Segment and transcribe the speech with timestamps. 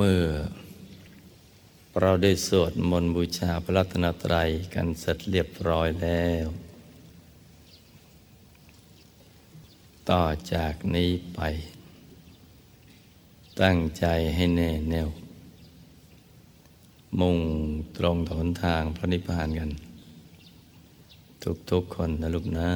[0.00, 0.26] เมื่อ
[2.00, 6.46] เราได้สวดมนต์บูชาพระรัตนตรัยกันเสร็จเรียบร้อยแล้ว
[10.10, 10.22] ต่อ
[10.52, 11.40] จากนี้ไป
[13.62, 14.04] ตั้งใจ
[14.34, 15.08] ให้แน่แน่ว
[17.20, 17.38] มุ่ง
[17.96, 19.70] ตรงถนทางพระนิพพานกัน
[21.70, 22.70] ทุกๆคนนะลูกนะ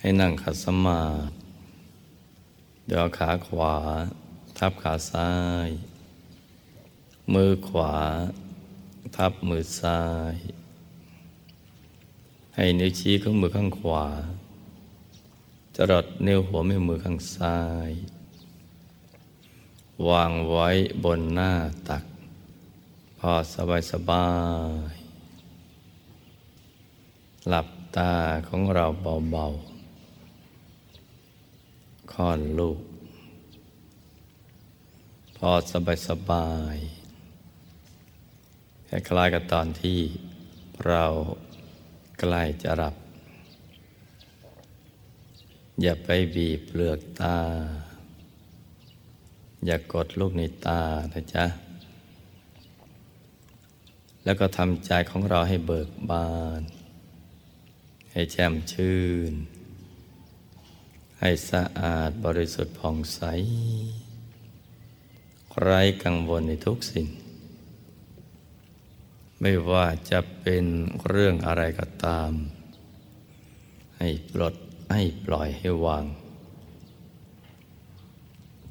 [0.00, 1.34] ให้นั่งขัดสมาธิ
[2.86, 3.74] เดี๋ยวขาขวา
[4.58, 5.32] ทับขาซ้า
[5.66, 5.68] ย
[7.34, 7.96] มือขวา
[9.16, 10.02] ทับมือซ้า
[10.32, 10.34] ย
[12.54, 14.06] ให้นิ้วชี้ของมือข้างขวา
[15.76, 17.90] จรดนิ้วหัวแม่มือข้างซ้าย
[20.08, 20.68] วางไว้
[21.04, 21.52] บนหน้า
[21.88, 22.04] ตัก
[23.18, 24.28] พอสบายสบา
[24.92, 24.94] ย
[27.48, 28.12] หลับตา
[28.48, 28.86] ของเรา
[29.32, 32.80] เบาๆค่อนลูก
[35.40, 36.76] พอสบายสบาย
[38.88, 40.00] คล้ายกับตอนที่
[40.86, 41.04] เรา
[42.18, 42.94] ใกล้จะหลับ
[45.82, 47.38] อย่าไปบีบเปลือกตา
[49.66, 51.44] อย่ากดลูกในตานะจ๊ะ
[54.24, 56.62] แล้วก็ทำใจของเราให้เบิกบาน
[58.12, 59.32] ให้แจ่มชื่น
[61.20, 63.20] ให้สะอาดบริสุทธิ์ผ่องใส
[65.62, 67.06] ไร้กังวลในทุกสิ่ง
[69.40, 70.64] ไม่ว่าจะเป็น
[71.08, 72.30] เรื่องอะไรก็ตาม
[73.98, 74.54] ให้ปลด
[74.92, 76.04] ให้ปล่อยให้วาง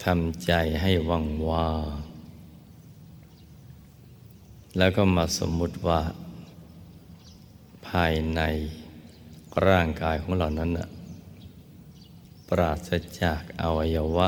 [0.03, 2.15] ทำใจให้ว่างว่าง
[4.77, 6.01] แล้วก็มาสมมุติว่า
[7.87, 8.41] ภายใน
[9.67, 10.89] ร่างกายของเรานั้นนะ
[12.49, 12.89] ปราศ
[13.21, 14.27] จากอวัยวะ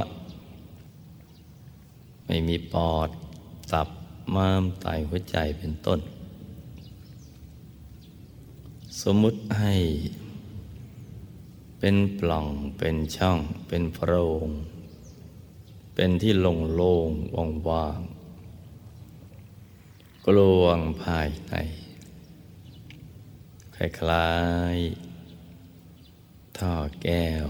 [2.28, 3.10] ไม่มีปอด
[3.72, 3.90] ตับ
[4.36, 6.00] ม้ามไตหัวใจเป็นต้น
[9.02, 9.76] สมมุติให้
[11.80, 12.48] เป็นปล่อง
[12.78, 14.14] เป็นช่อง เป็นโพร
[14.46, 14.48] ง
[15.94, 18.00] เป็นที่โล่งโล่งว่างว่าง
[20.26, 21.54] กลวงภายใน
[23.76, 23.78] ค
[24.10, 24.32] ล้า
[24.76, 26.74] ยๆท่อ
[27.04, 27.48] แก้ว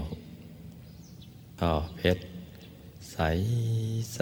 [1.60, 2.24] ท่อเพชร
[3.10, 3.16] ใส
[4.14, 4.20] ใส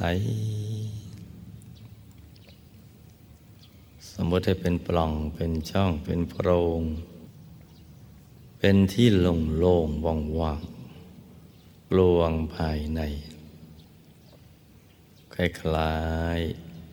[4.13, 6.49] สมมติให้เป็นปล่องเป็นช่องเป็นโพร
[6.81, 6.83] ง
[8.59, 10.63] เป็นที่โล่งโล่งว่างว่าง
[11.91, 13.01] กลวงภายใน
[15.35, 15.37] ค
[15.75, 15.97] ล้า
[16.39, 16.41] ย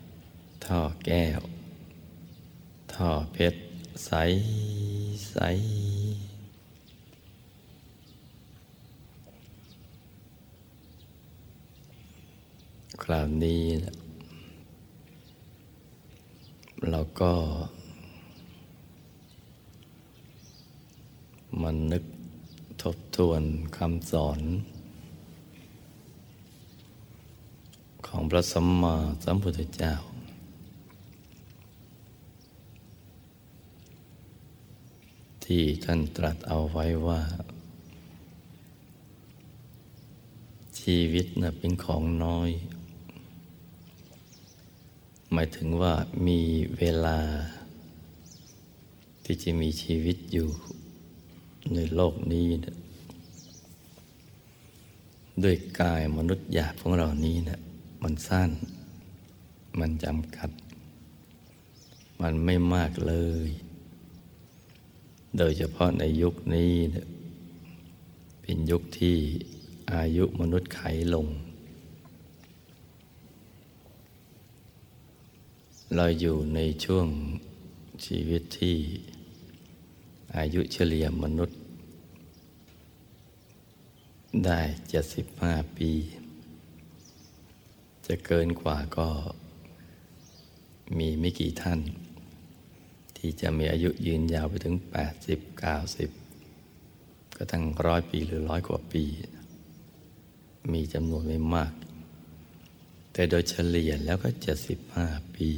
[0.06, 1.42] ๆท่อแก้ว
[2.94, 3.62] ท่อเพชร
[4.06, 4.12] ใส
[5.30, 5.38] ใส
[13.02, 13.96] คราวนี้นะ
[16.90, 17.34] เราก็
[21.62, 22.04] มันนึก
[22.82, 23.42] ทบทวน
[23.78, 24.40] คำสอน
[28.08, 29.94] ของพระสัมมาสัมพุทธเจ้า
[35.46, 37.22] ที่ท่านตรัสเอาไว้ว่า
[40.80, 42.50] ชีวิตน่ะเป็นของน้อย
[45.36, 45.94] หมายถึงว่า
[46.28, 46.40] มี
[46.78, 47.20] เวลา
[49.24, 50.50] ที่จะมีชีวิตอยู่
[51.74, 52.76] ในโลกนี้นะ
[55.44, 57.60] ด้วยกายมนุษย์หยาบของเรานี้นะ
[58.04, 58.52] มันสั้น
[59.80, 60.50] มันจำกัด
[62.22, 63.16] มันไม่มากเล
[63.48, 63.50] ย
[65.38, 67.08] โดยเฉพาะในยุคนี้นะ
[68.42, 69.18] เป็นยุคที่
[69.94, 70.82] อายุมนุษย์ไข
[71.14, 71.28] ลง
[75.92, 77.08] เราอยู่ในช่วง
[78.06, 78.78] ชีวิตที่
[80.38, 81.60] อายุเฉลี่ยมนุษย์
[84.46, 85.92] ได้เจ็ดสิบห้าปี
[88.06, 89.10] จะเกินกว่าก็
[90.98, 91.80] มีไม่กี่ท่าน
[93.18, 96.10] ที่จะมีอายุยืนยาวไปถึงแปดสิบเก้าสิบ
[97.36, 99.04] ก็ทั้งร้อยปีหรือร้อยกว่าปี
[100.74, 101.74] มีจำนวนไม่มาก
[103.12, 105.50] แต่โดยเฉลี่ยแล้วก็เจ็ดสิบห้าปี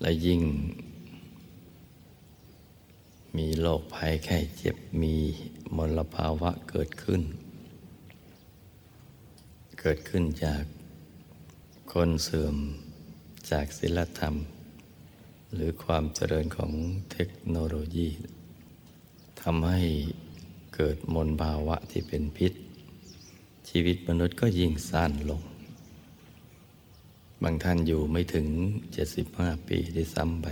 [0.00, 0.42] และยิ่ง
[3.36, 5.14] มีโรคภัยไข้เจ็บมี
[5.76, 7.22] มลภาวะเกิดขึ้น
[9.80, 10.64] เกิดขึ้นจาก
[11.92, 12.56] คนเสื่อม
[13.50, 14.34] จากศิลธรรม
[15.54, 16.72] หรือความเจริญของ
[17.12, 18.08] เทคโนโลยี
[19.42, 19.80] ทำให้
[20.74, 22.52] เกิดมลภาวะที่เป็นพิษ
[23.68, 25.42] ชีวิตมนุษย์ก็ยิ่งสั้นลง
[27.42, 28.46] บางท่านอยู่ไม่ถึง
[29.04, 30.48] 75 ปีได้ซ้ำไป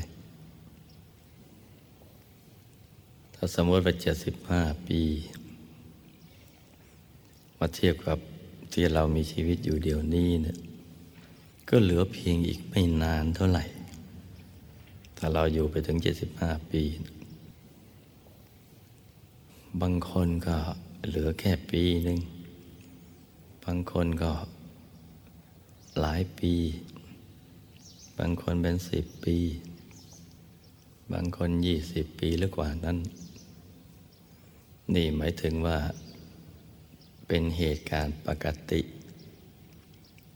[3.35, 3.95] ถ้าสมมติว่า
[4.41, 5.01] 75 ปี
[7.59, 8.19] มาเทียบกับ
[8.73, 10.57] ที่เรามีชีวิตอยู่เดี๋ยวนี้เนี่ย
[11.69, 13.65] ก็เหลือเพียงอีกไม่นานเท่าไหร่
[15.17, 15.97] ถ้าเราอยู่ไปถึง
[16.35, 16.83] 75 ปี
[19.81, 20.57] บางคนก็
[21.09, 22.19] เหลือแค่ปีหนึ่ง
[23.65, 24.31] บางคนก็
[26.01, 26.55] หลายปี
[28.19, 29.39] บางคนเป็นสิบปี
[31.13, 32.99] บางคนยี่สิบปีหรือกว่านั้น
[34.95, 35.79] นี่หมายถึงว่า
[37.27, 38.81] เป็นเหตุการณ์ปกติ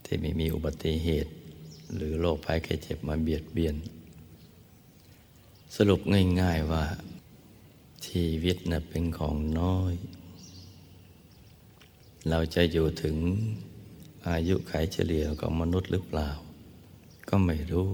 [0.05, 1.33] ที่ไม่มีอุบัติเหตุ
[1.95, 3.77] หรือโรคภัยไข้เจ็บมาเบียดเบียน
[5.77, 6.01] สรุป
[6.41, 6.85] ง่ายๆว่า
[8.07, 9.95] ชีวิตนะ่ะเป็นของน้อย
[12.29, 13.17] เราจะอยู่ถึง
[14.29, 16.31] อายุไขเฉลี่ยของมนุษย์หรือเปล่า
[17.29, 17.91] ก็ไม่รู้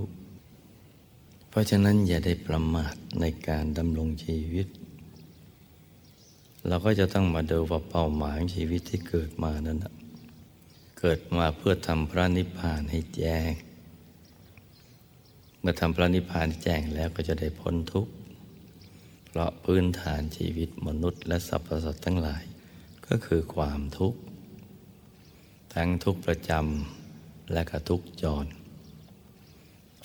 [1.49, 4.67] เพราะฉะนั้นอย่าได้ประมาทในการดำรงชีวิต
[6.69, 9.78] เราก็จะต้องมาดูว่าเป้าหมายชีวิตที่เกิดมานั้น
[11.00, 13.50] เกิดมาเพื่อทำพระนิพพานให้แจ้ง
[15.61, 18.12] เมื่อทำพระนิพพานแจ้งแล้วก็จะได้พ้นทุกข์
[19.26, 22.44] เพราะพื้นฐานชีวิตมนุษย์และสรรพสัตว์ทั้งหลาย
[23.06, 24.19] ก็คือความทุกข์
[25.81, 28.46] ทั้งทุกประจำและก็ทุกจร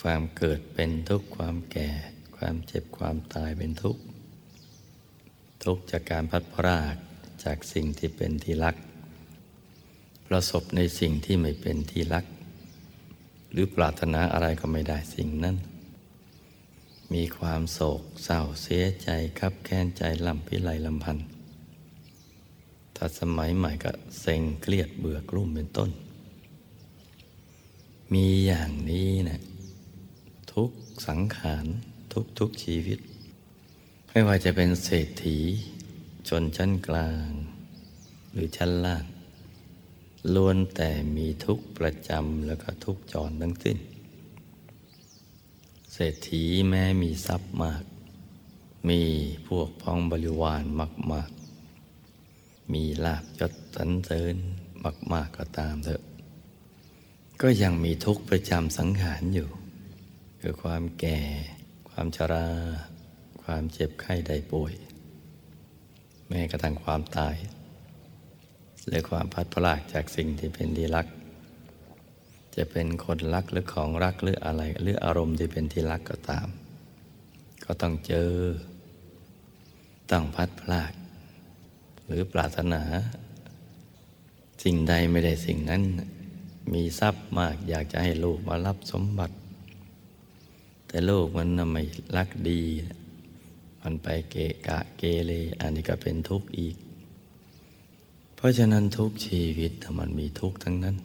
[0.02, 1.90] ความเกิดเป็นทุกความแก่
[2.38, 3.98] ความเจ็บความตายเป็นทุก
[5.64, 6.96] ทุกจากการพัดพราก
[7.44, 8.76] จากสิ่งที่เป็นที่รัก
[10.28, 12.26] ประสบในสิ่งที่ไม่เป็นที่รัก
[13.52, 15.56] หรือปรารถนาอะไรก็ไม่ได้สิ่งนั้น
[17.14, 19.10] มีความโศกเศร้าเสียใจ
[19.40, 21.28] คับแค้นใจลำพิไลลำพันธ์
[23.04, 25.90] ถ้าสมัยใหม่ก็เซ็งเครียดเบื่อกลุ่มเป็นต้น
[28.14, 29.40] มีอย่างนี้นะ
[30.54, 30.72] ทุก
[31.08, 31.66] สังขาร
[32.14, 33.00] ทุกทุกชีวิต
[34.08, 35.40] ไม่ว่าจะเป็นเศรษฐี
[36.28, 37.30] ชนชั้นกลาง
[38.32, 39.06] หรือชั้นล่าง
[40.34, 43.78] ล้วนแต่มีทุกประจำแล้วก็ทุกจรทั้งสิ้น
[45.94, 47.84] เศรษฐีแม้มีทรัพย์มาก
[48.90, 49.02] มี
[49.48, 50.64] พวกพ้องบริวาร
[51.14, 51.41] มากๆ
[52.74, 54.36] มีลาบยศสันเสริญ
[55.14, 56.02] มาก ๆก็ตามเถอะ
[57.42, 59.50] ก็ยังมีทุกประจำสังขารอยู่
[60.42, 61.20] คือความแก่
[61.90, 62.48] ความชรา
[63.44, 64.74] ความเจ็บไข้ได้ป่วย
[66.28, 67.36] แม้กระทั่งความตาย
[68.88, 71.08] หรือความพัดพลากจากสิ่งที่เป็นที่รัก
[72.56, 76.48] จะเป็นคนรักหรือของรักหรืออะไรหรืออารมณ์ที่เป็นที่รักก็ตาม
[77.66, 78.32] ก็ต้องเจอ
[80.12, 80.92] ต้องพัดพลาก
[82.12, 82.82] หรือปรารถนา
[84.64, 85.84] สิ่งใดไม่ได้สิ่งนั้น
[86.74, 89.36] มีทรัพย์มากอยากจะให้ลูกมารับสมบัติ
[90.88, 91.84] แต่ลูกมันไม่
[92.18, 92.62] รักดี
[93.82, 96.76] มันไปเกะกะเกเรอันนี้ก็เป็นทุกข์อีก
[98.36, 100.96] เพราะฉะนั้นทุกชีวิตมันมีทุกข์ทั้งนั้น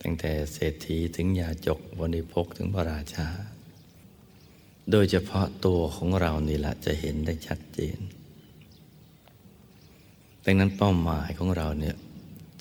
[0.00, 3.28] ตั้งแต่เศรษฐีถึงยาจกวณิพกถึงพระราชา
[4.90, 7.98] โดยเฉพาะตัวของเรานี่แหละจะเห็นได้ชัดเจน
[10.50, 11.96] ดังนั้นเป้าหมายของเราเนี่ย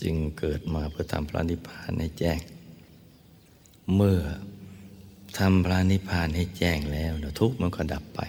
[0.01, 2.39] จึงเกิดมาเพื่อทำพระนิพพานให้แจ้ง
[3.96, 4.20] เมื่อ
[5.38, 8.22] ทำพระนิพพานให้แจ้งแล้วทุกมันก็ดับไป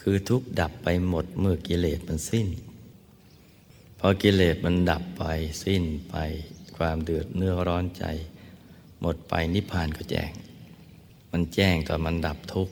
[0.00, 2.46] คือทุกดับไปหมดเมื่อกิเลสมันสิ้น
[3.98, 5.24] พอกิเลสมันดับไป
[5.64, 6.16] สิ้นไป
[6.76, 8.04] ความเดือดเนื้อร้อนใจ
[9.00, 10.30] หมดไปนิพพานก็แจ้ง
[11.32, 12.68] มันแจ้งตอนมันดับทุก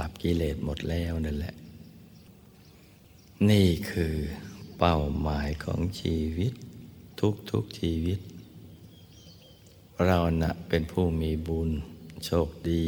[0.00, 1.54] ดับกิเลสหมดแล้วนั่นแหละ
[3.50, 4.14] นี่คือ
[4.84, 6.52] เป้าหมายของชีวิต
[7.20, 8.18] ทุกทุกชีวิต
[10.06, 11.70] เรานะ่ะเป็นผู้มีบุญ
[12.24, 12.84] โชคดี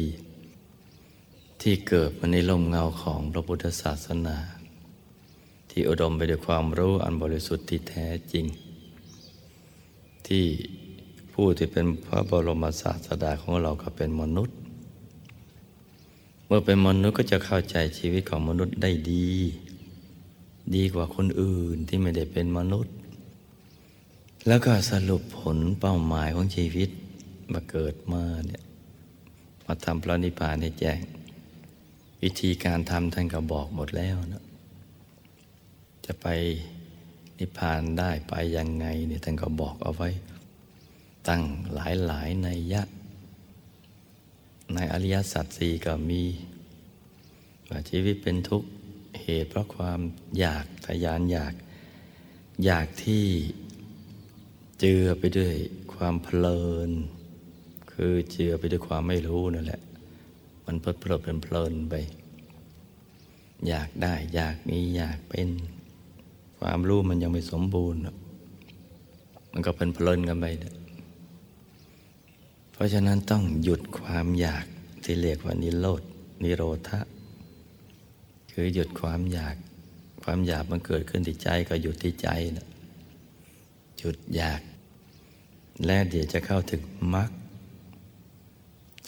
[1.61, 4.37] ที่เกิดมาในลมเงาของพระพุทธศาสนา
[5.69, 8.45] ที่อุดมไปด้วยความรู้อันบริสุทธิ์ที่แท้จริง
[10.27, 10.45] ที่
[11.33, 14.55] ผู้ที่เป็นพระบรมศาสดาของเราก็เป็นมนุษย์
[16.45, 19.29] เมื่อเป็นมนุษย์ก็จะเข้าใจชีวิตของมนุษย์ได้ดี
[20.75, 22.95] ดีกว่าคนอื่นที่ไม่ได้เป็นมนุษย์
[24.47, 26.89] แล้วก็สรุปผลเป้าหมายของชีวิต
[27.53, 28.63] มาเกิดมาเนี่ย
[29.65, 30.99] มาทำพระนิพพานให้แจ้ง
[32.21, 34.43] วิธีการทำท่านก็บอกหมดแล้วนะ
[36.05, 36.27] จะไป
[37.39, 40.09] นิพพานได้ไปยังไงเนี่ยท่านก็บอกเอาไว้
[41.27, 41.41] ตั้ง
[41.73, 42.83] หลายหลายในยะ
[44.73, 46.21] ในอริยสัจสี่ก็มี
[47.69, 48.69] ว่าชีวิตเป็นทุกข์
[49.21, 49.99] เหตุเพราะความ
[50.39, 51.53] อยากทยานอยาก
[52.65, 53.25] อยากที่
[54.79, 55.53] เจือไปด้วย
[55.93, 56.89] ความเพลิน
[57.91, 59.81] คือเจือไปด้วยความไม่รู้นั่นแหละ
[60.65, 61.95] มันเพลิดเพลินเพลินไป
[63.67, 65.49] อยากได้อยากมีอยากเป็น
[66.59, 68.01] ความรู้มันยังไม่สมบูรณ์
[69.51, 70.45] มันก็เป็นเพลินกันไป
[72.71, 74.65] เพราะฉะนั้นต้องหยุดความอยาก
[75.03, 76.01] ที่เรียกว่านิโรธ
[76.43, 76.99] นิโรธะ
[78.53, 79.55] คือหยุดความอยาก
[80.23, 82.67] ความอยากมันเกิดขึ้นที่ใจก็หยุดที่ใจนะ
[83.97, 84.61] หยุดอยาก
[85.85, 86.81] และเดี๋ยวจะเข้าถึง
[87.13, 87.29] มรรค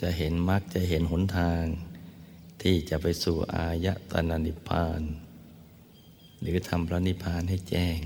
[0.02, 1.64] จะเห็นมรรคจะเห็นหนทาง
[2.62, 5.02] ที่จะไปสู่อายตนะนิพพาน
[6.40, 7.98] หรือทำพระนิพพานให้แจ้ง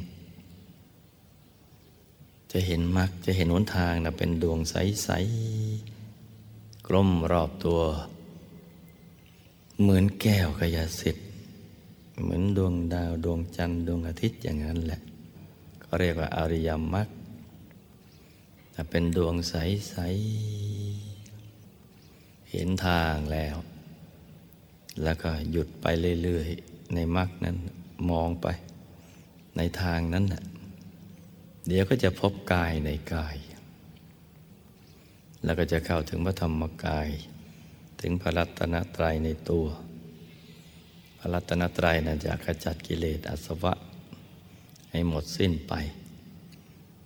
[2.52, 7.82] จะเห็นมรรคจะเห็นหนทางนะเป็นดวงใสๆกลมรอบตัว
[9.82, 11.22] เหมือนแก้วกยาสิทธิ
[12.22, 15.02] เหมือนดวงดาวดวงจันทร์ดวงอาทิตย์อย่างนั้นแหละ
[15.84, 17.08] ก็เรียกว่าอริยมรรค
[18.72, 19.96] แต่เป็นดวงใส
[21.06, 23.56] ๆ เห็นทางแล้ว
[25.04, 25.86] แล้วก็หยุดไป
[26.24, 27.58] เรื่อย ๆ ในมรรคนั้น
[28.10, 28.48] มองไป
[29.58, 30.44] ในทางนั้นน่ะ
[31.68, 33.36] เดี๋ยวก็จะพบกายในกาย
[35.44, 37.10] แล้วก็จะเข้าถึงพระธรรมกาย
[38.02, 39.66] ถึงพระรัตนตรัยในตัว
[41.20, 43.74] พระรัตนตรัยนะจะขจัดกิเลสอาสวะ
[44.92, 45.74] ให้หมดสิ้นไป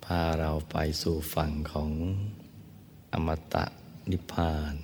[0.06, 1.90] พาเราไปสู่ฝั่งของ
[3.14, 3.66] อมตะ
[4.12, 4.76] นิพพาน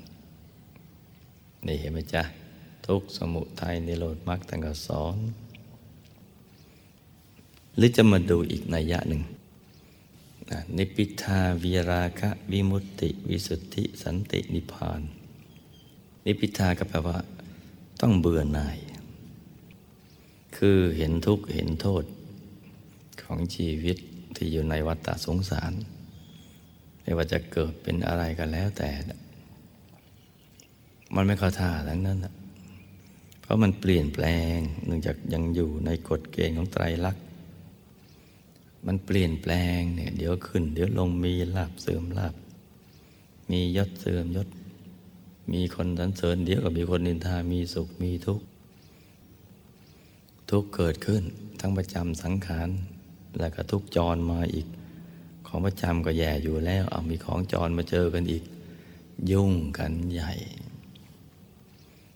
[1.66, 2.24] นี่เห็นไหมจ๊ะ
[2.88, 5.18] ทุกสมุทัยนิโรธมรรคตังแต่สอน
[7.76, 9.24] หรือจะมาดูอีกนัยยะหนึ่ง
[10.78, 15.02] นิพิทาวิราคะวิมุตติวิสุทธิสันตินิพพาน
[16.26, 17.18] นิพิทาก็แปลว่า
[18.02, 18.78] ต้องเบื่อหน่าย
[20.60, 22.04] คือเห็นทุกข์เห็นโทษ
[23.24, 23.98] ของชีวิต
[24.36, 25.72] ที่อยู่ในวัฏฏะสงสาร
[27.02, 28.90] ไม่ว่าจะเกิดเป็นอะไรกันแล้วแต่
[31.16, 32.20] มันไม่เข้าท่าทั้งนั้น
[33.42, 34.26] เพราะมันเปลี่ยนแปล
[34.56, 37.24] งเนื่องจากยังอยู่ในกฎเกณฑ์ของไตรลักษณ์
[38.86, 42.36] มันเปลี่ยนแปลงเนี่ยเดี๋ยวขึ้น เดี๋ยวลงมีลาบเสื่อมลาบ
[43.52, 44.48] มียศเสื่อมยศ
[45.52, 48.46] มีคนสรรเสริญเดี๋ยวก็มีคนนินทา มีสุขมีทุกข์
[50.50, 51.24] ทุกเกิดขึ้น
[51.60, 52.70] ทั้งประจำสังขาร
[53.40, 54.68] แล้วก็ทุกจรมาอีก
[55.48, 58.44] ของประจำก็แย่อยู่แล้ว เอามีของจรมาเจอกันอีก
[59.32, 60.32] ยุ่งกันใหญ่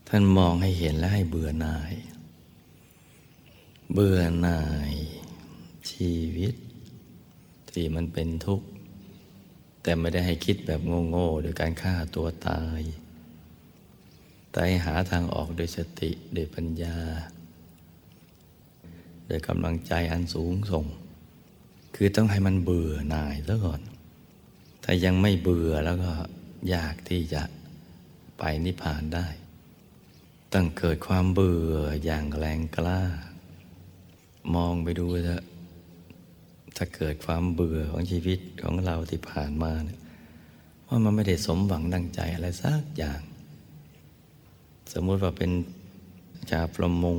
[0.08, 1.94] ท่านมองให้เห็นและให้เบื่อหน่าย
[3.94, 4.62] เบื่อหน่า
[4.92, 4.94] ย
[5.92, 6.54] ชีวิต
[7.72, 8.68] ที่มันเป็นทุกข์
[9.82, 12.82] แต่ไม่ได้ให้คิดแบบโง่ๆโดยการฆ่าตัวตาย
[14.50, 16.98] แต่ให้หาทางออกโดยสติโดยปัญญา
[19.28, 20.86] โดยกำลังใจอันสูงส่ง
[21.96, 23.82] คือต้องให้มันเบื่อหน่ายซะก่อน
[24.84, 26.12] ถ้ายังไม่เบื่อแล้วก็
[26.74, 27.42] ยากที่จะ
[28.38, 29.28] ไปนิพพานได้
[30.54, 31.74] ต้องเกิดความเบื่อ
[32.06, 33.02] อย่างแรงกล้า
[34.56, 35.44] มองไปดูเถอะ
[36.76, 40.00] ถ้าเกิดความเบื่อของชีวิตของเราที่ผ่านมาเนี่ย
[40.88, 43.22] ว่ามันไม่ได้สมหวังดังใจอะไรสักอย่าง
[44.94, 45.52] สมมุติว่าเป็น
[46.52, 47.18] ชาวประมง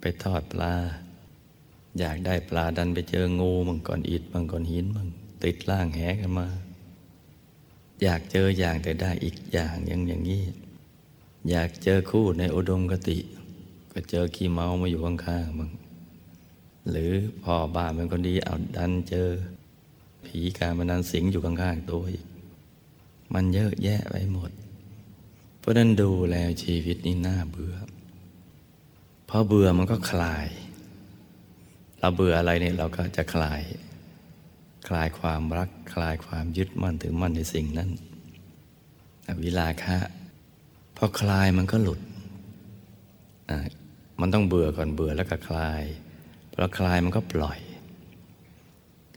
[0.00, 0.74] ไปทอดปลา
[1.98, 5.08] อยากได้ปลาดันไปเจองูมังกรอิดมังกรหินมัง
[5.44, 6.48] ติดล่างแหกันมา
[8.02, 10.42] อยากเจออย่างแต่ได้อีกอย่างอย่างอย่างนี้
[11.50, 13.18] อยากเจอคู่ในอุดมกติ
[13.92, 15.70] ก็เจอขี้เมามาอยู่ข้างๆมัง
[16.90, 17.12] หรือ
[17.44, 19.28] พ่อบ้านเป็นคนดีเอาดันเจอ
[20.26, 22.24] ผีการมันนันสิงอยู่ข้างๆตัวอีก
[23.34, 24.50] มันเยอะแยะไปหมด
[25.58, 27.74] เพราะนั้นดูแลชีวิตนี่น่าเบื่อ
[29.28, 30.46] พอเบื่อมันก็คลาย
[32.00, 33.60] เราเบื่ออะไรเนี่ยเราก็จะคลาย
[34.88, 37.90] คลายความรัก คลายความยึดมั่นถือมั่นในสิ่งนั้น
[39.42, 39.98] วิลาคะ
[40.96, 42.00] พอคลายมันก็หลุด
[44.20, 45.82] มันต้องเบื่อก่อนเบื่อแล้วก็คลาย
[46.52, 47.58] พอคลายมันก็ปล่อย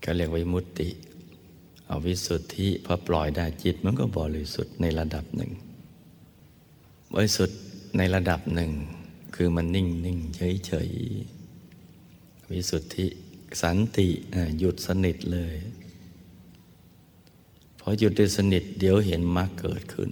[0.03, 0.89] ก็เรียกวิมุตติ
[1.85, 5.51] เอาวิสุทธิพอปล่อยได้จิตมันก็บริสุทธิ์ในระดับหนึ่ง
[7.13, 7.59] บริสุทธิ์
[7.97, 8.71] ในระดับหนึ่ง
[9.35, 10.89] คือมันนิ่งนิ่งเฉยเฉย
[12.51, 13.07] วิสุทธิ
[13.61, 14.07] สันติ
[14.59, 15.55] หยุดสนิทเลย
[17.79, 20.11] พอหยุดได้สนิทเดี๋ยวเห็นมรรคเกิดขึ้น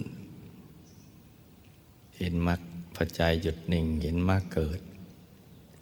[2.18, 2.60] เห็นมรรค
[2.94, 4.80] พอใจหยุดหนิ่งเห็นมรรคเกิด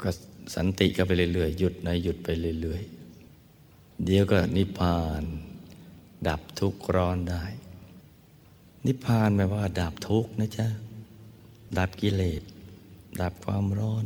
[0.02, 0.10] ก็
[0.54, 2.28] สันติก็ไปเรื่อยๆหยุดในหยุดไป
[2.60, 5.24] เรื่อยๆเดี๋ยวก็นิพพาน
[6.28, 7.44] ดับทุกข์ร้อนได้
[8.86, 10.68] นิพพานแปลว่า ดับทุกข์นะจ๊ะ
[11.78, 12.42] ดับกิเลส
[13.20, 14.04] ดับความร้อน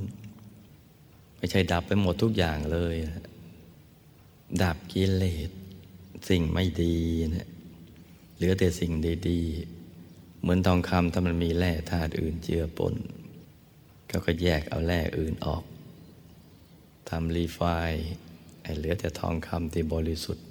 [1.45, 2.95] ไม่ใช่ดับไปหมดทุกอย่างเลย
[4.63, 5.51] ดับกิเลส
[6.29, 6.97] สิ่งไม่ดี
[7.33, 7.49] เนะ
[8.37, 8.93] เหลือแต่สิ่ง
[9.29, 12.95] ดีๆ เหมือนทองคำถ้ามันมีแร่ธาตุอื่นเจือปน
[14.11, 15.65] ก็ก็แยกเอาแร่อื่นออก
[17.09, 17.61] ทำรีไฟ
[18.63, 20.47] ไอ้เหลือแต่ทองคำที่บริสุทธิ์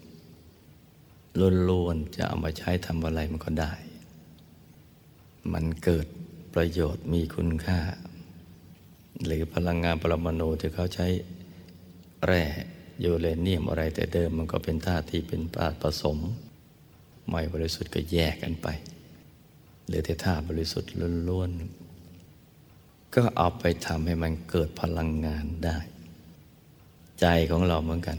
[1.70, 3.74] ล้วนๆจะเอามาใช้ทำอะไรมันก็ได้
[5.54, 6.08] มันเกิด
[6.54, 7.80] ประโยชน์มีคุณค่า
[9.26, 11.08] หรือพลังงานปรมาณูที่เขาใช้
[12.26, 12.44] แร่
[13.04, 16.18] ยูเรเนียมอะไรแต่เดิมมันก็เป็นธาตุที่เป็นปาผสม
[17.30, 18.68] ไม่บริสุทธิ์ก็แยกกันไป
[19.86, 20.92] เหลือแต่ธาตุบริสุทธิ์
[21.30, 25.78] ล้วนๆ ก็เอาไปทำให้มันเกิดพลังงานได้
[27.20, 28.18] ใจของเราเหมือนกัน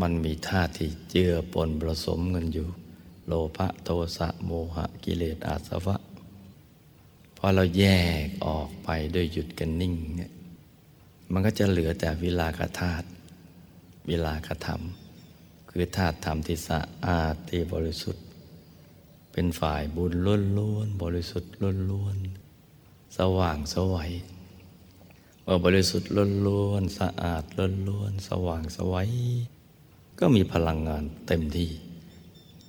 [0.00, 2.68] มันมีธาตุที่เจือปนผสมกันอยู่
[3.26, 5.96] โลภะโทสะโมหะกิเลสอาสวะ
[7.44, 7.84] อเราแย
[8.24, 10.32] กออกไปด้วยหยุดกันนิ่งเนี่ย
[11.32, 13.06] มันก็จะเหลือแต่วิลากธาตุ
[14.08, 14.82] วิลากธรรม
[15.70, 18.24] คือธาตุธรรมที่สะอาดที่บริสุทธิ์
[19.32, 22.16] เป็นฝ่ายบุญล้วนล้วนบริสุทธิ์ล้วนล้วน
[23.18, 24.12] สว่างสวัย
[25.46, 29.10] ว่าบริสุทธิ์ล้วนล้วนสะอาดล้วนล้วนสว่างสวัย
[30.18, 31.70] ก็มีพลังงานเต็มที่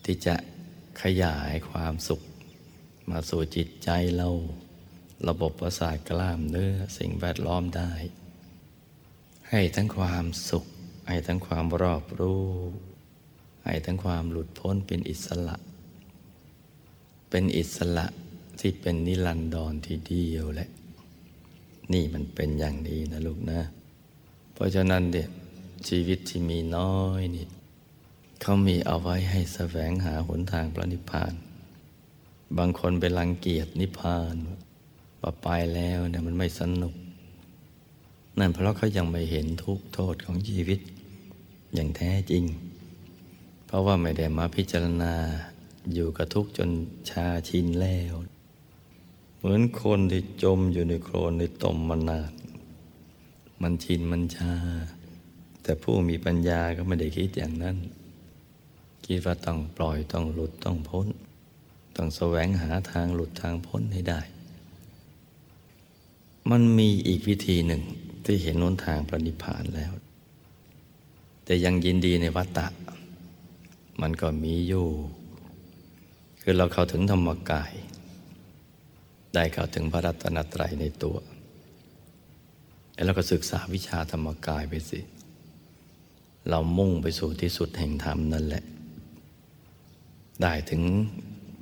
[0.04, 0.36] ที่จะ
[1.02, 2.22] ขยายความสุข
[3.10, 4.30] มาสู่จิตใจเรา
[5.28, 7.92] ระบบประสาทกล้ามเนื้อสิ่งแวดล้อมได้
[9.50, 10.66] ให้ทั้งความสุข
[11.08, 12.44] ให้ทั้งความรอบรู้
[13.66, 15.56] ให้ทั้งความหลุดพ้นเป็นอิสระ
[17.30, 18.06] เป็นอิสระ
[18.60, 20.70] ที่เป็นนิรันดรทีเดียวแหละ
[21.94, 23.62] นี่มันเป็นอย่างนี้นะลูกนะ
[24.54, 25.30] เพราะฉะนั้นเด็ก
[25.88, 27.48] ชีวิตที่มีน้อยนี่
[28.42, 31.34] เขามีเอาไว้ให้แสวงหาหนทางพระนิพพาน
[32.58, 34.36] บางคนไปรังเกียจนิพพาน
[35.24, 36.94] ว่าไปแล้วเนี่ยมันไม่สนุก
[38.40, 40.80] นั่นเพราะเขายังไม่เห็นทุกโทษของชีวิต
[41.74, 42.44] อย่างแท้จริง
[43.66, 45.14] เพราะว่าไม่ได้มาพิจารณา
[45.94, 46.70] อยู่กับทุกจน
[47.10, 48.14] ชาชินแล้ว
[49.38, 52.32] เหมือนคนที่จมอยู่ในโคลนในตมมานาน
[53.62, 54.54] มันชินมันชา
[55.64, 57.78] แต่ผู้มีปัญญาก็ไม่ได้คิดอย่างนั้น
[59.06, 61.08] คิดว่าต้องปล่อยต้องหลุดต้องพ้น
[61.96, 64.22] ต้องแสวงหาทางหลุดทางพ้นให้ได้
[66.52, 67.82] มันมีอีกวิธีหนึ่ง
[68.26, 69.92] ที่เห็นนนทางประนิพพานแล้ว
[71.46, 72.68] แต่ยังยินดีในวัตตะ
[74.02, 74.88] มันก็มีอยู่
[76.42, 77.72] คือเราเข้าถึงธรรมกาย
[79.34, 81.18] ได้เข้าถึงพระรัตนตรัยในตัว
[82.94, 85.00] แล้วเราก็ศึกษาวิชาธรรมกายไปสิ
[86.50, 88.64] เรามุ่งไปสู่ที่สุดแห่งธรรมนั่นแหละ
[90.42, 90.82] ได้ถึง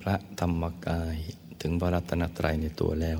[0.01, 1.15] พระธรรมกาย
[1.61, 3.17] ถึงพระรัตนตรัยในตัวแล้ว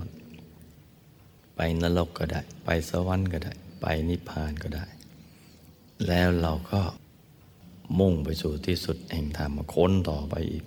[1.56, 4.86] ไปนรกก็ได้ ไปสวรรค์ก็ได้ ไปนิพพานก็ได้
[6.08, 6.82] แล้วเราก็
[8.00, 10.66] มุ่งไปสู่ที่สุดแห่งธรรมค้นต่อไปอีก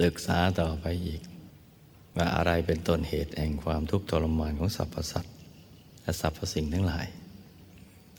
[0.00, 1.22] ศึกษาต่อไปอีก
[2.16, 5.34] ว่าอะไรเป็นต้นเหตุแห่งความทุกข์ทรมานของสรรพสัตว์
[6.02, 7.06] และสรรพสิ่งทั้งหลาย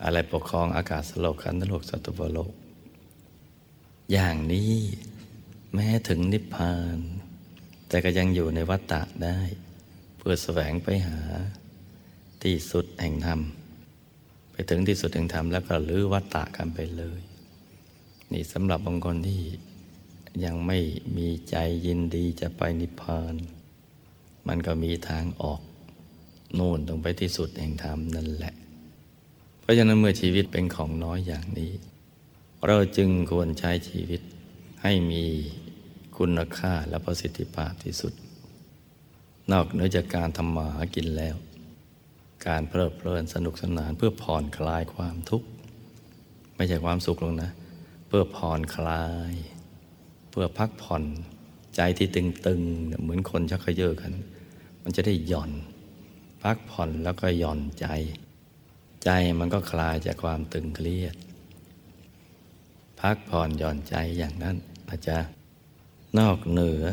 [0.03, 2.53] อะไรปกครองอากาศสโลกขันธโลกสัตวโลก
[4.11, 4.75] อย่างนี้
[5.73, 6.97] แม้ถึงนิพพาน
[7.87, 9.39] แต่ก็ยังอยู่ในวัฏฏะได้
[10.17, 11.19] เพื่อแสวงไปหา
[12.43, 13.39] ที่สุดแห่งธรรม
[14.51, 17.21] ไปถึงที่สุดแห่งธรรมแล้วก็ลื้อวัฏฏะกันไปเลย
[18.31, 19.41] นี่สำหรับบางคนที่
[20.45, 20.79] ยังไม่
[21.17, 23.35] มีใจยินดีจะไปนิพพาน
[24.47, 25.61] มันก็มีทางออก
[26.55, 28.53] โน่นตรงไปที่สุดแห่งธรรมนั่นแหละ
[29.61, 31.71] เพราะฉะนั้นเมื่อชีวิตเป็นของน้อยอย่างนี้
[32.67, 34.21] เราจึงควรใช้ชีวิต
[34.83, 35.23] ให้มี
[36.17, 38.13] คุณค่าและประสิทธิภาพที่สุด
[39.51, 41.35] นอกเหนือจากการทำมาหากินแล้ว
[42.47, 45.47] การเพลิดเพลินสนุกสนานเพื่อผ่อนคลายความทุกข์
[46.55, 47.51] ไม่ใช่ความสุขหรอกนะ
[48.07, 49.33] เพื่อผ่อนคลาย
[50.31, 51.03] เพื่อพักผ่อน
[51.75, 54.13] ใจที่ตึงๆ เหมือนคนชักเขยือกัน
[54.83, 55.51] มันจะได้หย่อน
[56.43, 57.87] พักผ่อนแล้วก็หย่อนใจ
[59.03, 61.15] ใจมันก็คลายจากความตึงเครียด
[63.01, 64.55] พักผ่อนหย่อนใจอย่างนั้น
[64.87, 65.17] อาจจะ
[66.19, 66.83] นอกเหนือ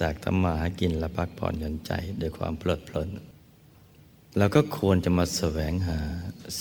[0.00, 3.08] จากทำมาหากินและพักผ่อนหย่อนใจด้วยความเพลิดเพลิน
[4.38, 5.98] เราก็ควรจะมาแสวงหา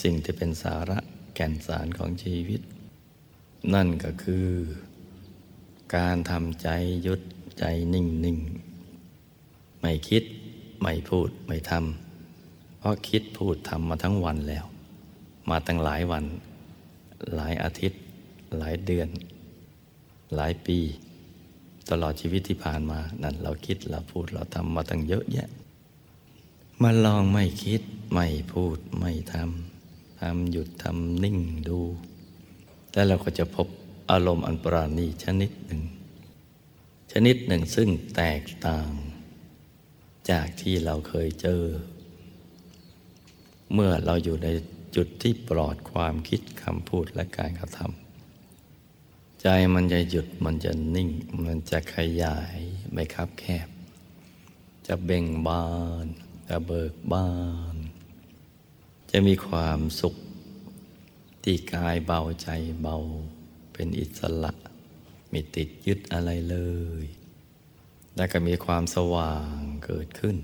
[0.01, 0.99] สิ่งที่เป็นสาระ
[1.35, 2.61] แก่นสารของชีวิต
[3.73, 4.47] นั่นก็คือ
[5.95, 6.69] การทำใจ
[7.07, 7.21] ยุด
[7.59, 8.37] ใจนิ่งนิ่ง
[9.81, 10.23] ไม่คิด
[10.81, 14.65] ไม่พูด ไม่ทำเพราะคิดพูดทำมาทั้งวันแล้ว
[15.49, 16.25] มาตั้งหลายวัน
[17.35, 17.99] หลายอาทิตย์
[18.57, 19.09] หลายเดือน
[20.35, 20.79] หลายปี
[21.89, 25.49] ตลอดชีวิตที่ผ่านมา นั่นเราคิดเราพูดเราทำมาตั้งเยอะแยะ
[26.81, 27.81] มาลองไม่คิด
[28.13, 31.79] ไม่พูดไม่ทำทำหยุดทำนิ่งดู
[32.93, 33.67] แล้วเราก็จะพบ
[34.11, 35.81] อารมณ์อันปราณีชนิดหนึ่ง
[37.11, 38.89] ชนิดหนึ่งซึ่งแตกต่าง
[40.29, 41.61] จากที่เราเคยเจอ
[43.73, 44.47] เมื่อเราอยู่ใน
[44.95, 51.09] จุดที่ปลอดความคิดคำพูดและการกระทำใจมันจะหยุดมันจะนิ่ง
[51.45, 52.57] มันจะขยาย
[52.93, 53.67] ไม่คับแคบ
[54.87, 55.65] จะเบ่งบา
[56.05, 56.07] น
[56.49, 57.29] จะเบิกบา
[57.73, 57.75] น
[59.11, 60.15] จะมีความสุข
[61.43, 62.49] ที่กายเบาใจ
[62.81, 62.97] เบา
[63.73, 64.51] เป็นอิสระ
[65.29, 66.57] ไม่ติดยึดอะไรเล
[67.01, 67.05] ย
[68.15, 70.37] และก็มีความสว่างเกิดขึ้น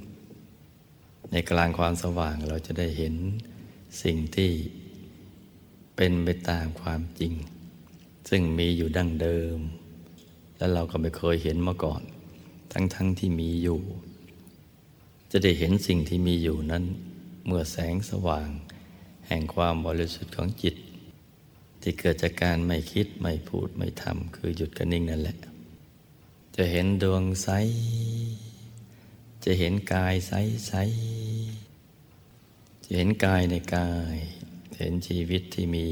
[1.32, 3.16] ในกลางความสว่างเราจะได้เห็น
[4.04, 4.52] สิ่งที่
[5.96, 7.34] เป็นไปตามความจริง
[8.30, 9.58] ซึ่งมีอยู่ดั้งเดิม
[10.58, 12.02] และเราก็ไม่เคยเห็นมาก่อน
[12.74, 13.82] ทั้งๆทที่มีอยู่
[15.32, 16.84] จะได้เห็นสิ่งที่มีอยู่นั้น
[17.46, 18.50] เมื่อแสงสว่าง
[19.28, 20.76] แห่งความบริสุทธิ์ของจิต
[21.82, 25.38] ที่เกิดจากการไม่คิดไม่พูดไม่ทำคือหยุดกันนิ่งนั่นแหละ
[26.56, 27.50] จะเห็นดวงใส
[29.44, 30.34] จะเห็นกายใส
[30.68, 30.74] ใส
[32.84, 34.18] จะเห็นกายในกาย
[34.78, 35.86] เห็นชีวิตที่มี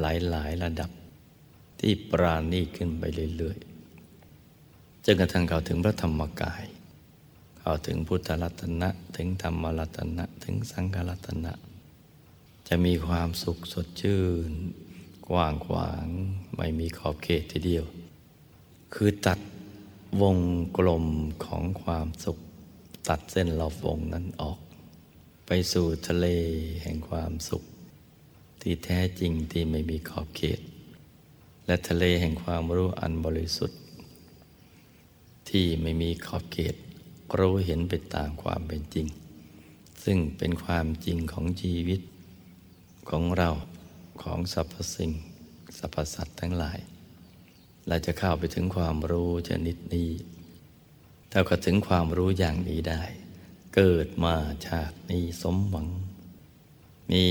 [0.00, 0.90] หลายหลายระดับ
[1.80, 3.02] ที่ปราณีขึ้นไป
[3.36, 6.64] เรื่อยๆจนกระทั่งเข้าถึงพระธรรมกาย
[7.64, 11.52] เข้าถึงพุทธรัตนะ ถึงธรรมรัตนะ ถึงสังฆรัตนะ
[12.68, 14.50] จะมีความสุขสดชื่น
[15.28, 16.06] กว้างขวาง
[16.56, 17.84] ไม่มีขอบเขตทีเดียว
[18.94, 19.38] คือตัด
[20.22, 20.38] วง
[20.78, 21.06] กลม
[21.44, 22.38] ของความสุข
[23.08, 24.58] ตัดเส้นรอบวงนั้นออก
[25.46, 26.26] ไปสู่ทะเล
[26.82, 27.62] แห่งความสุข
[28.60, 30.60] ที่แท้จริงที่ไม่มีขอบเขต
[31.66, 33.78] และทะเลแห่งความรู้อันบริสุทธิ์
[35.48, 36.76] ที่ไม่มีขอบเขต
[37.38, 39.06] รู้เห็นไปตามความเป็นจริง
[40.04, 42.00] ซึ่งเป็นความจริงของชีวิต
[43.10, 43.50] ของเรา
[44.22, 45.10] ของสรรพสิ่ง
[45.78, 46.78] สรรพสัตว์ทั้งหลาย
[47.88, 50.10] เราจะเข้าไปถึงความรู้ชนิดนี้
[51.30, 53.02] เท่ากับถึงความรู้อย่างนี้ได้
[53.74, 54.34] เกิดมา
[54.66, 55.88] ชาตินี้สมหวัง
[57.10, 57.26] มี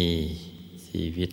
[0.87, 1.31] ชีวิต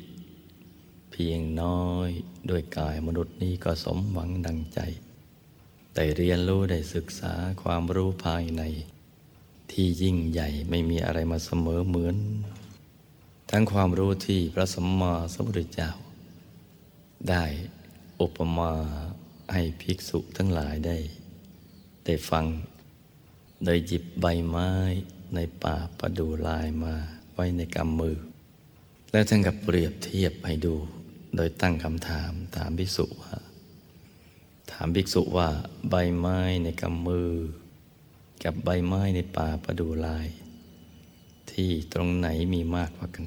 [1.10, 2.10] เพียงน้อย
[2.50, 4.80] ด้วยกายมนุษย์นี้ก็สมหวังดังใจ
[6.00, 8.62] แต่เรียนรู้ได้ศึกษาความรู้ภายใน
[9.72, 12.16] ที่ยิ่งใหญ่ไม่มีอะไรมาเสมอเหมือน
[13.50, 15.90] ทั้งความรู้ที่พระสัมมาสัมพุทธเจ้า
[17.30, 17.44] ได้
[18.20, 18.72] อุปมา
[19.52, 20.98] ให้ภิกษุทั้งหลายได้
[22.04, 22.46] ได้ฟัง
[23.64, 24.70] โดยหยิบใบไม้
[25.34, 26.94] ในป่าประดูลายมา
[27.34, 28.18] ไว้ในกำมือ
[29.12, 30.74] แล้วท่านกับเปรียบเทียบให้ดู
[31.36, 33.47] โดยตั้งคำถามถามภิกษุว่า
[34.70, 35.48] ถามภิกษุว่า
[35.90, 37.32] ใบไม้ในกำมือ
[38.44, 40.26] กับใบไม้ในป่าประดูลาย
[41.50, 43.26] ที่ตรงไหนมีมากกว่ากัน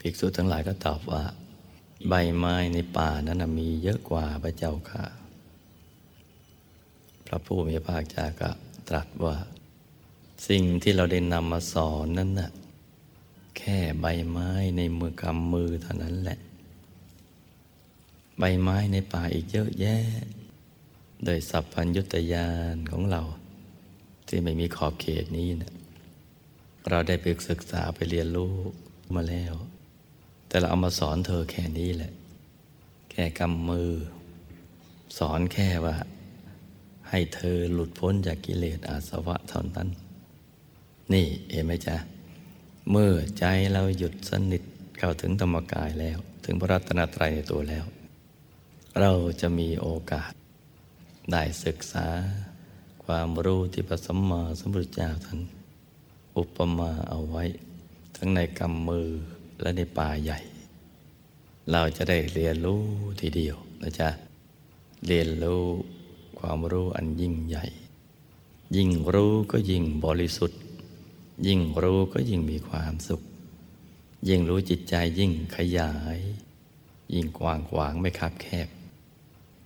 [0.00, 1.22] ภิกษุทั้งหลายก็ตอบว่า
[2.08, 5.04] ใบไม้ในป่านั้นมีเยอะกว่าพระเจ้าค่ะ
[7.26, 8.50] พระผู้มีพระภาคเจ้าก็
[8.88, 9.36] ตรัสว่า
[10.48, 12.50] สิ่งที่เราได้นำมาสอนนั้นน่ะ
[13.58, 16.38] แค่ใบไม้ในมือกำมือเท่านั้นแหละ
[18.40, 19.98] ใบไม้ในป่าอีกเยอะแยะ
[21.24, 23.22] โดยสัพพัญยุตยานของเรา
[24.28, 25.72] ที่ไม่มีขอบเขตนี้นะ
[26.88, 28.52] เราได้ไปศึกษาไปเรียนรู้
[29.14, 29.54] มาแล้ว
[30.48, 32.12] แต่เราเอามาสอนเธอแค่นี้แหละ
[33.10, 33.90] แค่กำมือ
[35.18, 35.96] สอนแค่ว่า
[37.08, 39.88] ให้เธอหลุดพ้นจากกิเลสอาสวะเท่านั้น
[41.12, 41.96] นี่เห็นไหมจ๊ะ
[42.90, 44.62] เมื่อใจเราหยุดสนิท
[44.98, 47.86] เข้าถึงธรรมกายแล้ว ถึงพระรัตนตรัยในตัวแล้ว
[48.98, 50.32] เราจะมีโอกาส
[51.32, 52.06] ได้ศึกษา
[53.04, 55.40] ความรู้ที่พระสัมมาสัมพุทธเจ้าท่าน
[56.36, 57.44] อุปมาเอาไว้
[58.16, 59.08] ทั้งในกำมือ
[59.60, 60.38] และในป่าใหญ่
[61.72, 62.82] เราจะได้เรียนรู้
[63.20, 64.08] ทีเดียวนะจ๊ะ
[65.06, 65.62] เรียนรู้
[66.38, 67.64] ความรู้อันยิ่งใหญ่
[68.76, 70.60] ยิ่งรู้ก็ยิ่งบริสุทธิ์
[71.46, 73.22] ยิ่งรู้ก็ยิ่งมีความสุข
[74.28, 76.18] ยิ่งรู้จิตใจยิ่งขยาย
[77.14, 78.68] ยิ่งกว้างขวางไม่คับแคบ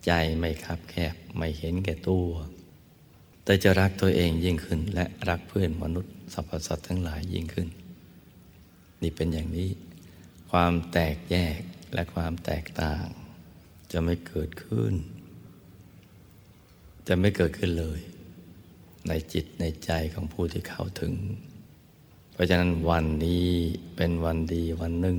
[0.06, 2.28] ใจไม่คับแคบไม่เห็นแก่ตัว
[3.44, 7.68] แต่จะรักตัวเองยิ่งขึ้น และรักเพื่อนมนุษย์สรรพสัตว์ทั้งหลายยิ่งขึ้น
[9.02, 9.70] นี่เป็นอย่างนี้
[10.50, 11.60] ความแตกแยก
[11.94, 13.06] และความแตกต่าง
[13.92, 14.92] จะไม่เกิดขึ้น
[17.08, 18.00] จะไม่เกิดขึ้นเลย
[19.08, 21.14] ในจิตในใจของผู้ที่เข้าถึง
[22.32, 23.46] เพราะฉะนั้นวันนี้
[23.96, 25.18] เป็นวันดีวันหนึ่ง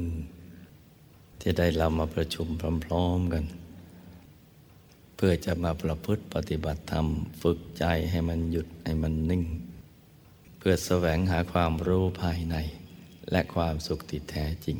[1.39, 2.47] ที่ได้เรามาประชุม
[2.85, 3.43] พร้อม ๆกัน
[5.15, 7.07] เพื่อจะมาประพฤติปฏิบัติธรรม
[7.41, 9.43] ฝึกใจให้มันหยุดให้มันนิ่ง
[10.57, 12.55] เพื่อแสวงหาความรู้ภายใน
[13.31, 14.77] และความสุขติดแท้จริง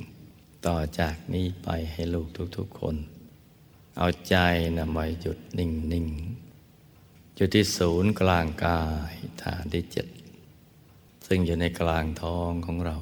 [0.66, 2.96] ต่อจากนี้ไปให้ลูกทุกๆคน
[3.98, 4.36] เอาใจ
[4.78, 6.08] นะมาหยุดนิ่งนิ่ง
[7.36, 10.08] อยู่ที่ศูนย์กลางกายฐานที่เจ็ด
[11.28, 12.98] ซึ่งอยู่ในกลางท้องของเรา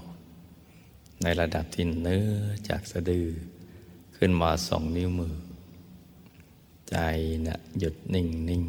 [1.23, 2.27] ในระดับที่เนื้อ
[2.69, 3.27] จากสะดือ
[4.17, 5.35] ขึ้นมาสองนิ้วมือ
[6.89, 6.97] ใจ
[7.47, 8.65] นะหยุดนิ่งนิ่ง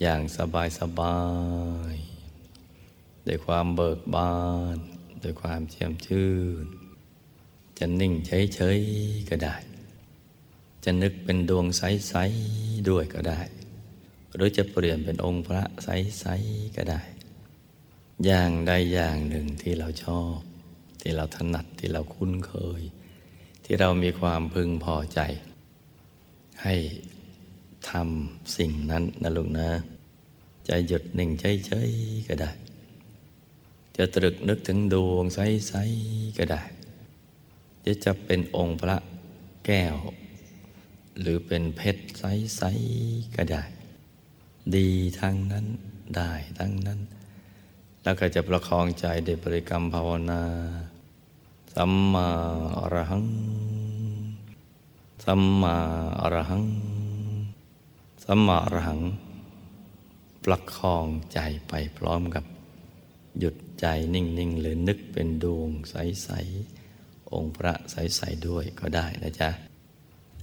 [0.00, 1.18] อย่างสบายสบา
[1.92, 1.94] ย
[3.26, 4.34] ด้วยความเบิกบา
[4.74, 4.76] น
[5.22, 6.32] ด้วยความเชี่ยมชื่
[6.64, 6.66] น
[7.78, 9.56] จะนิ่งเฉยๆก็ได้
[10.84, 13.40] จะนึกเป็นดวงใสๆด้วยก็ได้
[14.34, 17.02] หรือจะเปลี่ยนเป็นองค์พระใสๆก็ได้
[18.24, 20.36] อย่างใดอย่างหนึ่งที่เราชอบ
[21.00, 22.82] ที่เราถนัดที่เราคุ้นเคย
[23.64, 25.20] ที่เรามีความพึงพอใจ
[26.62, 26.74] ให้
[27.90, 29.70] ทำสิ่งนั้นนะลุงนะ
[30.68, 32.50] จะหยุดหนึ่งเฉยๆก็ได้
[33.96, 36.62] จะตรึกนึกถึงดวงใสๆก็ได้
[37.84, 38.96] จะจะเป็นองค์พระ
[39.66, 39.96] แก้ว
[41.20, 43.62] หรือเป็นเพชรใสๆก็ได้
[44.76, 44.88] ดี
[45.20, 45.66] ทั้งนั้น
[46.16, 47.00] ได้ทั้งนั้น
[48.02, 50.42] แล้วก็จะประคองใจด้วยบริกรรมภาวนา
[51.74, 52.28] สัมมา
[52.78, 53.24] อรหัง
[55.30, 55.76] สัมมา
[56.20, 56.64] อรหัง
[58.24, 59.00] สัมมาอรหัง
[60.44, 62.44] ประคองใจไปพร้อมกับ
[63.38, 66.28] หยุดใจนิ่ง ๆ หรือนึกเป็นดวงใส
[66.78, 69.50] ๆ องค์พระใส ๆ ด้วยก็ได้นะจ๊ะ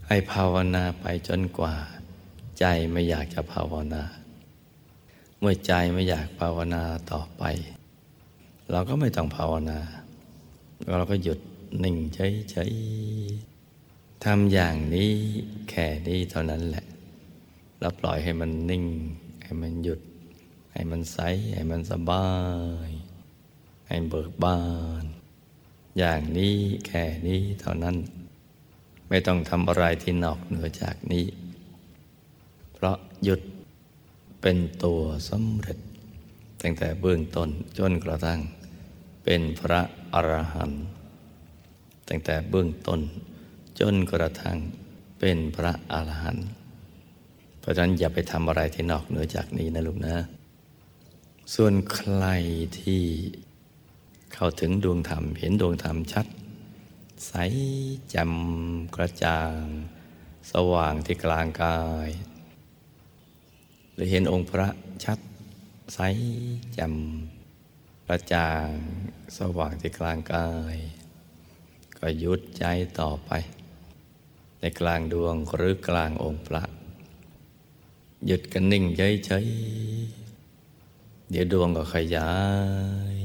[0.08, 1.76] ให้ภาวนาไปจนกว่า
[2.60, 4.04] ใจไม่อยากจะภาวนา
[5.40, 7.44] เมื่อใจไม่อยากภาวนาต่อไป
[8.72, 9.80] เราก็ไม่ต้องภาวนา
[10.98, 11.40] เราก็หยุด
[11.84, 13.53] นิ่งเฉยๆ
[14.24, 15.12] ทำอย่างนี้
[15.70, 16.86] แค่นี้เท่านั้นแหละ
[17.80, 18.86] เราปล่อยให้มันนิ่ง
[19.44, 20.00] ให้มันหยุด
[20.74, 21.20] ให้มันใส
[21.56, 22.28] ให้มันสบา
[22.88, 22.90] ย
[23.88, 24.60] ให้เบิกบา
[25.02, 25.04] น
[25.98, 26.56] อย่างนี้
[26.88, 27.96] แค่นี้เท่านั้น
[29.10, 31.26] ไม่ต้องทำอะไรที่นอกเหนือจากนี้
[32.74, 33.42] เพราะหยุด
[34.42, 35.80] เป็นตัวสำเร็จ
[36.62, 38.40] ตั้งแต่เบื้องต้นจนกระทั่ง
[39.24, 39.82] เป็นพระ
[40.14, 40.84] อรหันต์
[42.08, 43.02] ตั้งแต่เบื้องต้น
[43.80, 44.58] จนกระทั่ง
[45.20, 46.48] เป็นพระอรหันต์
[47.60, 50.16] เพราะฉะนั้นอย่าไปทำอะไรที่นอกเหนือจากนี้นะลูกนะ
[51.56, 52.26] ส่วนใคร
[52.80, 53.02] ที่
[54.34, 56.28] เข้าถึงดวงธรรม เห็นดวงธรรมชัด
[57.28, 57.34] ใส
[58.14, 58.34] จ่ม
[58.96, 59.56] กระจ่าง
[60.52, 62.10] สว่างที่กลางกาย
[63.94, 64.68] หรือเห็นองค์พระ
[65.04, 65.20] ชัด
[65.94, 66.00] ใส
[66.78, 66.96] จ่ม
[68.06, 68.70] กระจ่าง
[69.38, 70.76] สว่างที่กลางกาย
[72.00, 72.66] ก็ยุดใจ
[73.00, 73.32] ต่อไป
[74.66, 76.64] ในกลางดวงหรือกลางองค์พระ
[78.26, 78.84] หยุดกันนิ่ง
[79.26, 82.34] เฉยๆเดี๋ยวดวงก็ขยา
[83.16, 83.18] ย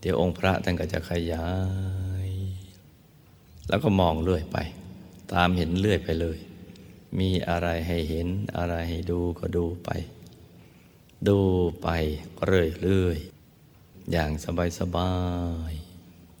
[0.00, 1.48] เดี๋ยวองค์พระท่านก็จะขยา
[2.26, 2.28] ย
[3.68, 4.58] แล้วก็มองเลื่อยไป
[5.32, 6.38] ตามเห็นเลื่อยไปเลย
[7.18, 9.90] มีอะไรให้เห็นอะไรให้ดูก็ดูไป
[11.28, 11.40] ดู
[11.82, 11.88] ไป
[12.46, 14.30] เรื่อยๆอย่าง
[14.78, 15.12] สบา
[15.70, 15.72] ย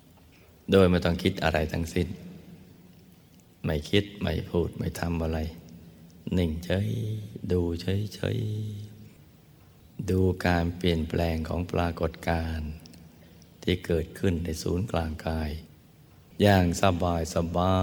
[0.02, 2.08] ๆโดยไม่ต้องคิดอะไรทั้งสิ้น
[3.64, 5.38] ไม่คิด ไม่พูดไม่ทำอะไร
[6.36, 6.88] นิ่งเฉย
[7.52, 8.38] ดูเฉยเฉย
[10.10, 12.70] ดูการเปลี่ยนแปลงของปรากฏการณ์
[13.62, 15.50] ที่เกิดขึ้นในศูนย์กลางกาย
[16.42, 17.78] อย่างสบายสบา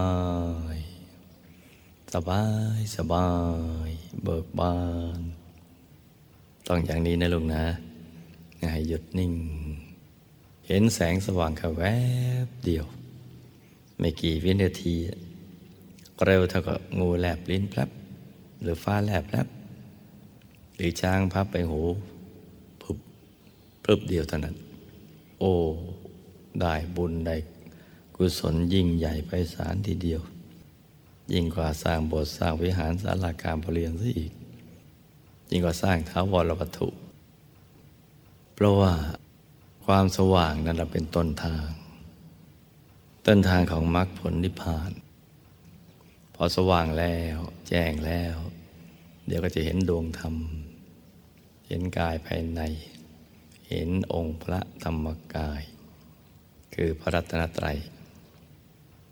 [0.75, 0.77] ย
[2.13, 2.43] สบา
[2.77, 3.29] ยสบา
[3.87, 3.89] ย
[4.23, 4.77] เบิกบา
[5.19, 5.21] น
[6.67, 7.65] ต้องอย่างนี้นะลุงนะ
[8.71, 9.33] ให้หยุดนิ่ง
[10.67, 11.83] เห็นแสงสว่างแค่แว
[12.45, 12.85] บเดียว
[13.99, 14.95] ไม่กี่วินาที
[16.25, 17.89] เร็วเท่ากับงูแลบลิ้นแป๊บ
[18.61, 19.47] หรือฟ้าแลบแป๊บ
[20.75, 21.81] หรือช้างพับไปหู
[22.81, 22.97] พึบ
[23.83, 24.55] พึบเดียวเท่านั้น
[25.39, 25.53] โอ้
[26.61, 27.35] ได้บุญได้
[28.15, 30.21] กุศลยิ่งใหญ่ไพศาลทีเดียว
[31.33, 34.31] ยิ่งกว่าสร้างโบสถ์สร้างวิหารสาราการประเรียนซะอีก
[35.49, 36.89] ยิ่งกว่าสร้างท้าวรวัตถุ
[38.53, 38.93] เพราะว่า
[39.85, 41.67] ความสว่างนั้นเราเป็นต้นทาง
[43.25, 44.91] ต้นทางของมรรคผลนิพพาน
[46.41, 48.35] อสว่างแล้ว แจ้งแล้ว
[49.27, 50.35] เดี๋ยวก็จะเห็นดวงธรรม
[51.67, 52.61] เห็นกายภายใน
[53.69, 55.61] เห็นองค์พระธรรมกาย
[56.73, 57.77] คือพระรัตนตรัย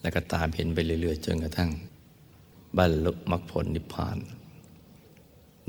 [0.02, 1.72] แล้วก็ตามเห็นไปเรื่อยๆจนกระทั่ง
[2.78, 4.18] บรรลุมรรคผลนิพพาน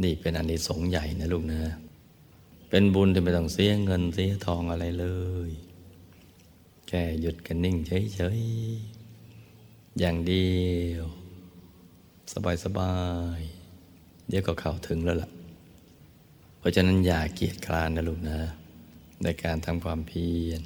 [0.03, 1.61] นี่เป็นอันนี้สงใหญ่นะลูกนะ
[2.71, 5.07] เป็นบุญที่ไม่ต้องเสียเงินเสียทองอะไรเล
[5.49, 5.51] ย
[6.89, 10.49] แค่หยุดกันนิ่งเฉยๆอย่างเดี
[10.89, 11.18] ยว
[12.33, 12.95] สบา
[13.39, 15.31] ยๆเดี๋ยวก็เข้าถึงแล้วล่ะ
[16.59, 18.39] เพราะฉะนั้นอย่าเกียจคร้านนะลูกนะ
[19.23, 20.61] ในการทำความเพียร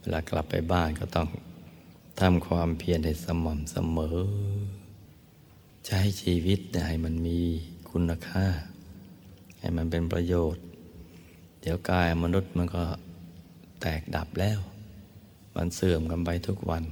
[0.00, 1.28] เวลากลับไปบ้านก็ต้อง
[2.20, 4.18] ทำความเพียรให้สม่ำเสมอ
[5.86, 7.40] ใช้ชีวิตให้มันมี
[7.90, 8.46] คุณค่า
[9.58, 10.64] ให้มันเป็นประโยชน์
[11.60, 12.84] เดี๋ยวกายมนุษย์มันก็
[13.80, 14.58] แตกดับแล้ว
[15.56, 16.84] มันเสื่อมกันไปทุกวัน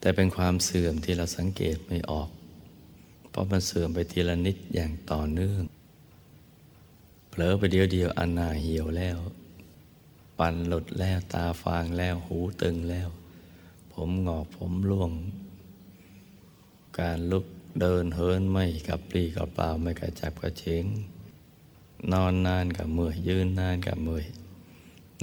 [0.00, 2.28] แต่เป็นความเสื่อมที่เราสังเกตไม่ออก
[3.40, 5.62] ราะมันเสื่อมไปทีละนิดอย่างต่อเนื่อง
[7.28, 9.18] เผลอไปเดียวเดียวอันนาเหี่ยวแล้ว
[10.38, 13.08] ปันหลุดแล้วตาฟางแล้วหูตึงแล้ว
[13.92, 15.12] ผมงอกผมร่วง
[16.98, 17.46] การลุก
[17.80, 20.84] เดินเฮินไม่กับปรีกับเปล่าไม่กระจับกระเฉง
[22.12, 24.24] นอนนานกับเมื่อยยืนนานกับเมื่อย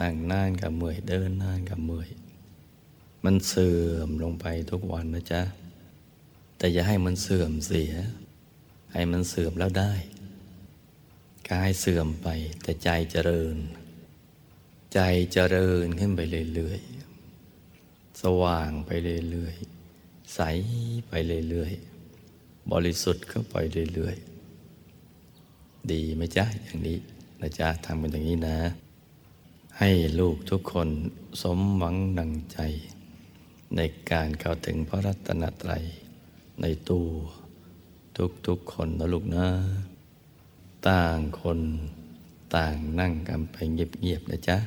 [0.02, 2.10] นั่งนานกับเมื่อยเดินนานกับเมื่อย
[3.24, 5.42] มันเสื่อมลงไปทุกวันนะจ๊ะ
[6.58, 7.94] แต่อย่าให้มันเสื่อมเสีย
[8.94, 9.94] ให้มันเสื่อมแล้วได้
[11.52, 12.28] กายเสื่อมไป
[12.64, 13.58] แต่ใจเจริญ
[14.94, 15.00] ใจ
[15.34, 16.22] เจริญขึ้นไป
[16.56, 18.90] เรื่อยๆสว่างไป
[19.32, 20.40] เรื่อยๆใส
[21.08, 21.14] ไป
[21.50, 23.56] เรื่อยๆบริสุทธิ์เข้าไป
[23.94, 26.98] เรื่อยๆดีไหมจ๊ะอย่างนี้
[27.42, 28.58] นะจ๊ะทำเป็นอย่างนี้นะ
[29.80, 29.90] ให้
[30.20, 30.90] ลูกทุกคน
[31.42, 32.60] สมหวังดังใจ
[33.76, 33.80] ใน
[34.12, 35.84] การเข้าถึงพระรัตนตรัย
[36.62, 37.10] ในตัว
[38.48, 39.48] ทุกๆคนนะลูกนะ
[40.90, 41.60] ต่างคน
[42.56, 44.58] ต่างนั่งกันไปเงียบๆนะจ๊ะ